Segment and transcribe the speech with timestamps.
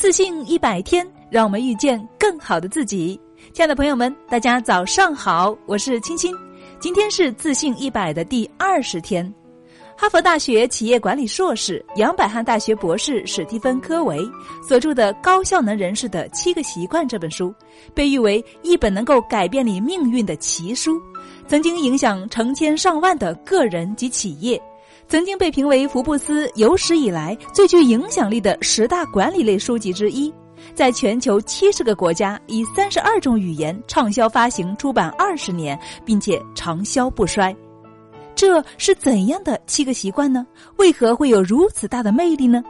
[0.00, 3.20] 自信一百天，让我们遇见更好的自己。
[3.52, 6.34] 亲爱的朋友们，大家早上好，我是青青。
[6.78, 9.30] 今天是自信一百的第二十天。
[9.94, 14.18] 哈佛大学企业管理硕士、杨百翰大学博士史蒂芬·科维
[14.66, 17.54] 所著的《高效能人士的七个习惯》这本书，
[17.92, 20.98] 被誉为一本能够改变你命运的奇书，
[21.46, 24.58] 曾经影响成千上万的个人及企业。
[25.10, 30.32] 曾经被评为福布斯有史以来最具影响力的十大管理类书籍之一，
[30.72, 37.52] 在全球七十个国家以三十二种语言畅销发行出版二十年，并且长销不衰。
[38.36, 40.46] 这是怎样的七个习惯呢？
[40.76, 42.62] 为何会有如此大的魅力呢？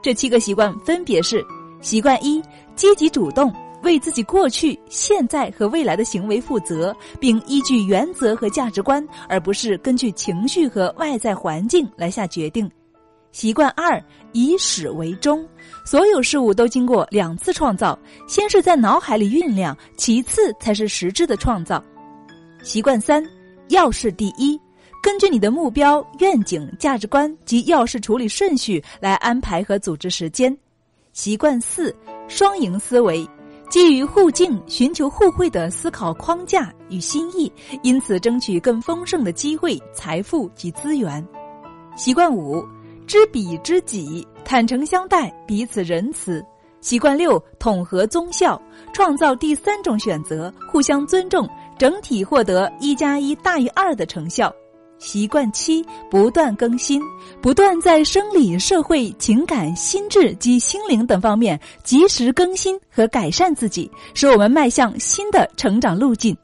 [0.00, 1.44] 这七个习惯分别是：
[1.82, 2.42] 习惯一，
[2.74, 3.52] 积极主动。
[3.82, 12.70] 为自己过去、现在和未来的行为负责，并依据原则和价值观，而不是根据情绪和外在环境来下决定。
[13.32, 15.46] 习惯二：以始为终，
[15.86, 17.98] 所有事物都经过两次创造，
[18.28, 21.82] 先是在脑海里酝酿，其次才是实质的创造。
[22.62, 23.24] 习惯三：
[23.68, 24.60] 要事第一，
[25.02, 30.54] 根据你的目标、愿景、价值观及要事处理顺序来安排和组织时间。
[31.14, 31.94] 习惯四：
[32.28, 33.26] 双赢思维。
[33.72, 37.50] 基于互敬、寻求互惠的思考框架与心意，
[37.82, 41.26] 因此争取更丰盛的机会、财富及资源。
[41.96, 42.62] 习惯五：
[43.06, 46.44] 知彼知己，坦诚相待，彼此仁慈。
[46.82, 48.60] 习惯六：统合宗效，
[48.92, 51.48] 创造第三种选择，互相尊重，
[51.78, 54.54] 整体获得一加一大于二的成效。
[55.02, 57.02] 习惯七，不断更新，
[57.40, 66.36] 不断在生理、社会、情感、心智及心灵等方面及时更新和改善自己，使我们迈向新的成长路径。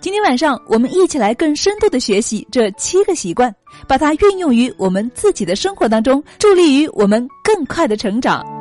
[0.00, 3.52] 今天晚上，我们一起来更深度的学习这七个习惯，
[3.86, 8.57] 把它运用于我们自己的生活当中，助力于我们更快的成长。